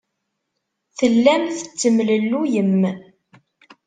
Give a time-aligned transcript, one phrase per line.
[0.97, 2.77] Tellam tettemlelluyem.